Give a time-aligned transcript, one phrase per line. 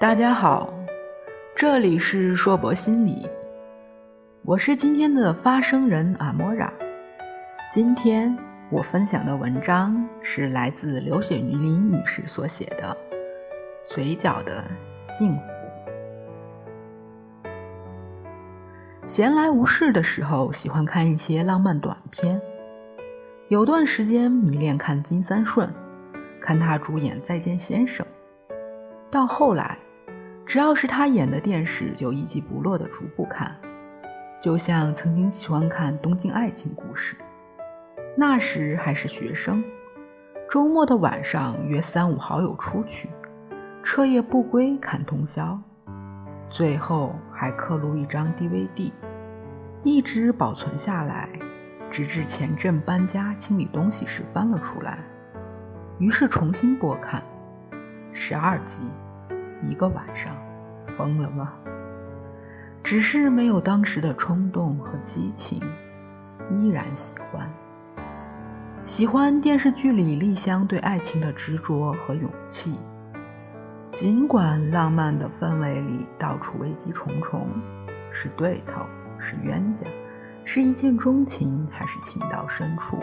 [0.00, 0.72] 大家好，
[1.54, 3.28] 这里是硕博心理，
[4.46, 6.72] 我是今天的发声人阿莫拉。
[7.70, 8.34] 今天
[8.70, 12.96] 我分享的文章是来自刘雪女林女士所写的
[13.94, 14.64] 《嘴角的
[15.00, 15.42] 幸福》。
[19.04, 22.40] 闲来无事的时候，喜欢看一些浪漫短片。
[23.48, 25.70] 有段时间迷恋看金三顺，
[26.40, 28.06] 看他主演《再见先生》，
[29.10, 29.76] 到后来。
[30.50, 33.54] 只要是他演的电视，就一集不落的逐步看。
[34.42, 37.14] 就像曾经喜欢看《东京爱情故事》，
[38.16, 39.62] 那时还是学生，
[40.50, 43.08] 周末的晚上约三五好友出去，
[43.84, 45.56] 彻夜不归看通宵，
[46.48, 48.90] 最后还刻录一张 DVD，
[49.84, 51.28] 一直保存下来，
[51.92, 54.98] 直至前阵搬家清理东西时翻了出来，
[56.00, 57.22] 于是重新播看，
[58.12, 58.82] 十二集。
[59.68, 60.34] 一个晚上，
[60.96, 61.54] 疯了吗？
[62.82, 65.60] 只是没有当时的冲动和激情，
[66.50, 67.48] 依然喜欢。
[68.82, 72.74] 喜欢电视剧里丽香对爱情的执着和勇气。
[73.92, 77.46] 尽管浪漫的氛围里到处危机重重，
[78.10, 78.82] 是对头，
[79.18, 79.86] 是冤家，
[80.44, 82.98] 是一见钟情，还是情到深处？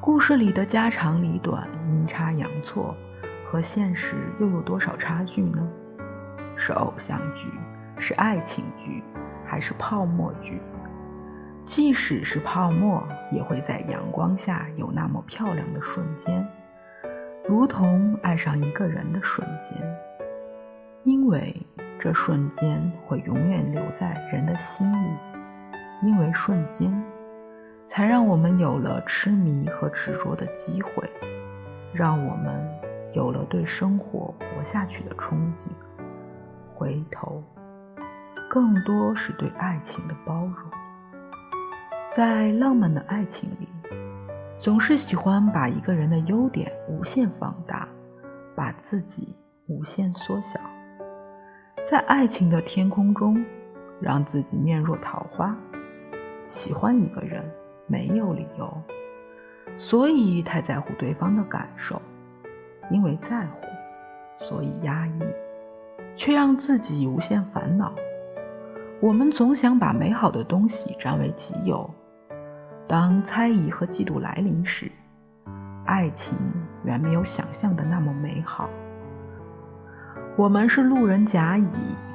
[0.00, 2.94] 故事里的家长里短，阴差阳错。
[3.50, 5.66] 和现实又有多少差距呢？
[6.54, 7.50] 是偶像剧，
[7.98, 9.02] 是爱情剧，
[9.46, 10.60] 还是泡沫剧？
[11.64, 16.46] 即使是泡沫，也会在阳光下有那么漂亮的瞬间，
[17.48, 19.72] 如同爱上一个人的瞬间。
[21.04, 21.56] 因为
[21.98, 25.16] 这瞬间会永远留在人的心里，
[26.02, 27.02] 因为瞬间，
[27.86, 31.08] 才让我们有了痴迷和执着的机会，
[31.94, 32.77] 让我们。
[33.14, 35.68] 有了对生活活下去的憧憬，
[36.74, 37.42] 回头，
[38.50, 40.54] 更多是对爱情的包容。
[42.10, 43.68] 在浪漫的爱情里，
[44.58, 47.88] 总是喜欢把一个人的优点无限放大，
[48.54, 49.36] 把自己
[49.66, 50.58] 无限缩小。
[51.84, 53.44] 在爱情的天空中，
[54.00, 55.56] 让自己面若桃花。
[56.46, 57.44] 喜欢一个人
[57.86, 58.82] 没有理由，
[59.76, 62.00] 所以太在乎对方的感受。
[62.90, 63.66] 因为在乎，
[64.44, 65.20] 所以压抑，
[66.16, 67.92] 却让自己无限烦恼。
[69.00, 71.88] 我们总想把美好的东西占为己有，
[72.88, 74.90] 当猜疑和嫉妒来临时，
[75.84, 76.36] 爱情
[76.84, 78.68] 远没有想象的那么美好。
[80.36, 81.72] 我们是路人甲乙，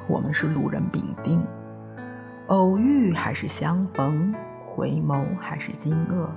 [0.08, 1.42] 我们是路人丙丁，
[2.48, 4.34] 偶遇还是相逢，
[4.66, 6.28] 回眸还是惊愕，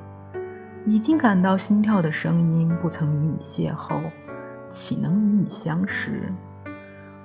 [0.85, 3.99] 已经感到心跳的声音，不曾与你邂逅。
[4.69, 6.31] 岂能与你相识？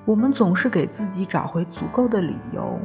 [0.05, 2.79] 我们总是给自己找回足够的理由，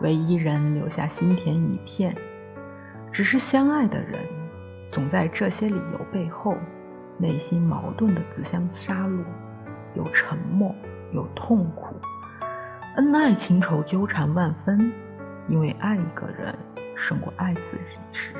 [0.00, 2.16] 为一人留下心田一片。
[3.12, 4.20] 只是相爱的人，
[4.92, 6.56] 总在这些理由背后，
[7.18, 9.24] 内心矛盾的自相杀戮，
[9.94, 10.74] 有沉默，
[11.12, 11.96] 有痛苦，
[12.96, 14.92] 恩爱情仇纠缠万分。
[15.48, 16.54] 因为爱一个人
[16.96, 18.34] 胜过爱自己时，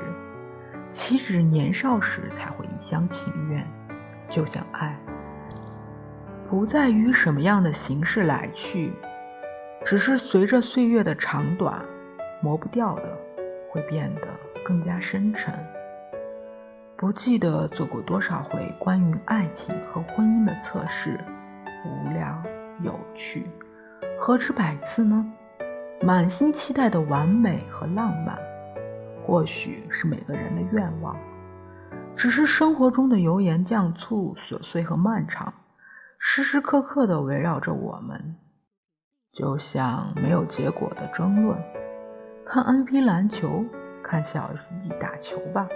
[0.92, 3.66] 岂止年少时才会一厢情愿？
[4.28, 4.96] 就像爱。
[6.48, 8.92] 不在于什么样的形式来去，
[9.84, 11.84] 只是随着岁月的长短，
[12.40, 13.02] 磨不掉的
[13.68, 14.28] 会变得
[14.64, 15.52] 更加深沉。
[16.96, 21.18] 不记得做过多少回关于爱情和婚姻的测试，
[21.84, 22.40] 无聊
[22.80, 23.44] 有趣，
[24.18, 25.24] 何止百次呢？
[26.00, 28.38] 满心期待的完美和浪漫，
[29.24, 31.16] 或许是每个人的愿望，
[32.14, 35.52] 只是生活中的油盐酱醋、琐碎和漫长。
[36.18, 38.36] 时时刻刻地围绕着我们，
[39.32, 41.56] 就像没有结果的争论。
[42.44, 43.64] 看 NBA 篮球，
[44.02, 44.50] 看小
[44.84, 45.68] 姨打球吧。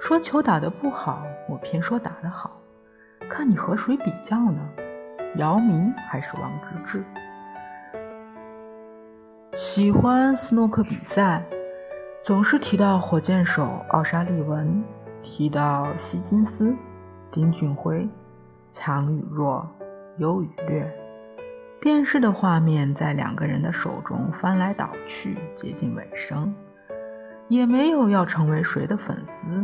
[0.00, 2.60] 说球打得不好，我偏说打得好。
[3.28, 4.60] 看你和谁比较呢？
[5.36, 6.50] 姚明还是王
[6.86, 7.04] 治郅？
[9.54, 11.44] 喜欢斯诺克比赛，
[12.22, 14.82] 总是提到火箭手奥沙利文，
[15.22, 16.74] 提到希金斯、
[17.30, 18.08] 丁俊晖。
[18.72, 19.68] 强与弱，
[20.16, 20.90] 优与劣，
[21.78, 26.54] 电视的画面在两个人的手中翻来倒去，接近尾声，
[27.48, 29.62] 也没有要成为谁的粉丝，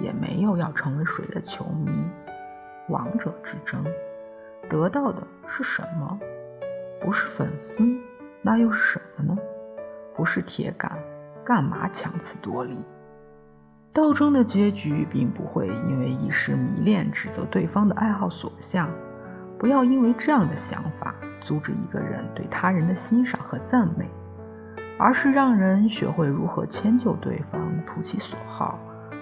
[0.00, 1.92] 也没有要成为谁的球迷。
[2.88, 3.84] 王者之争，
[4.70, 6.18] 得到的是什么？
[6.98, 7.84] 不是粉丝，
[8.40, 9.38] 那又是什么呢？
[10.14, 10.90] 不是铁杆，
[11.44, 12.78] 干嘛强词夺理？
[13.96, 18.90] 斗争的结局并不会因为一时迷恋指责对方的爱好所向，
[19.58, 24.06] 不要因为这样的想法阻止一个人对他人的欣赏和赞美，
[24.98, 28.78] 而是让人学会如何迁就对方，图其所好，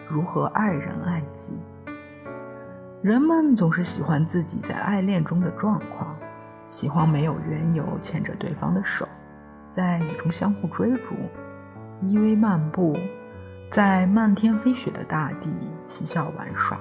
[0.09, 1.57] 如何爱人爱己。
[3.01, 6.17] 人们总是喜欢自己在爱恋中的状况，
[6.69, 9.07] 喜欢没有缘由牵着对方的手，
[9.71, 11.15] 在雨中相互追逐，
[12.03, 12.97] 依偎漫步，
[13.75, 15.51] 在漫天飞雪的大地
[15.85, 16.79] 嬉笑玩耍，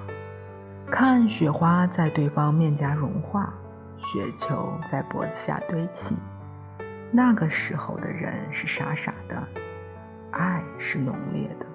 [0.91, 3.51] 看雪花在对方面颊融化，
[3.97, 6.15] 雪球在脖子下堆起。
[7.11, 9.35] 那个时候的人是傻傻的，
[10.33, 11.65] 爱是浓烈的，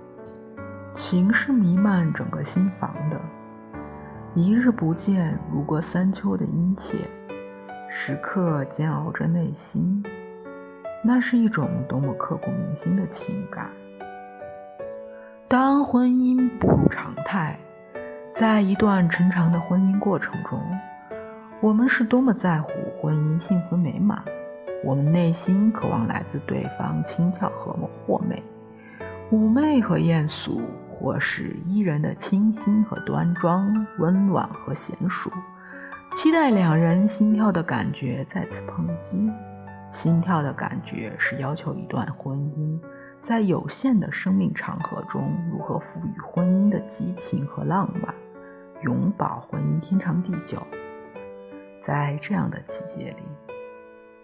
[0.93, 3.21] 情是弥漫整个心房的。
[4.37, 6.97] 一日不见，如隔三秋的殷切，
[7.91, 10.01] 时刻煎熬着内心。
[11.03, 13.69] 那是一种多么刻骨铭心的情感。
[15.51, 17.59] 当婚姻步入常态，
[18.35, 20.61] 在一段成长的婚姻过程中，
[21.63, 24.23] 我们是多么在乎婚姻幸福美满。
[24.85, 27.73] 我们内心渴望来自对方轻巧和
[28.07, 28.43] 或美，
[29.33, 30.61] 妩媚和艳俗。
[31.01, 35.31] 或是伊人的清新和端庄，温暖和娴熟，
[36.11, 39.31] 期待两人心跳的感觉再次碰击。
[39.93, 42.81] 心跳的感觉是要求一段婚姻
[43.21, 48.15] 在有限的生命长河中如何赋予婚姻的激情和浪漫，
[48.83, 50.63] 永保婚姻天长地久。
[51.81, 53.23] 在这样的季节里，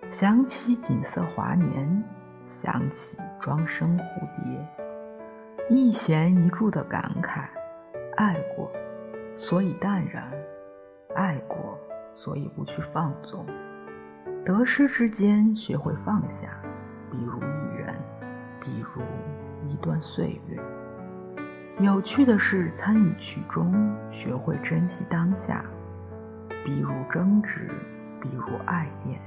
[0.08, 2.04] 想起锦瑟华年，
[2.46, 4.66] 想起庄生蝴蝶。
[5.70, 7.44] 一弦一柱的感慨，
[8.16, 8.70] 爱过，
[9.36, 10.24] 所以淡然；
[11.14, 11.78] 爱过，
[12.14, 13.46] 所以不去放纵。
[14.44, 16.48] 得失之间，学会放下，
[17.10, 17.40] 比如，
[19.84, 20.58] 段岁月。
[21.78, 25.62] 有趣的是参与其中，学会珍惜当下，
[26.64, 27.68] 比如争执，
[28.22, 29.20] 比如爱恋。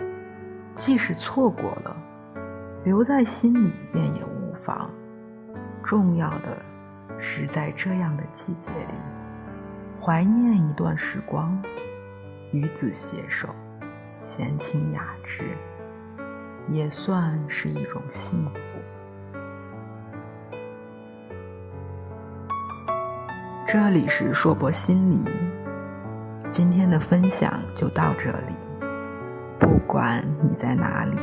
[0.73, 1.95] 即使错过了，
[2.83, 4.89] 留在心里便也无妨。
[5.83, 6.57] 重要的
[7.19, 8.93] 是，在这样的季节里，
[10.01, 11.61] 怀念一段时光，
[12.51, 13.49] 与子携手，
[14.21, 15.43] 闲情雅致，
[16.69, 18.59] 也算是一种幸福。
[23.69, 25.29] 这里是硕博心理，
[26.47, 28.55] 今天的分享就到这里。
[29.59, 31.19] 不管你在哪里，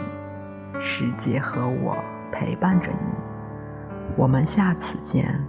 [0.78, 1.96] 世界和我
[2.30, 4.14] 陪伴着你。
[4.14, 5.42] 我们下次见。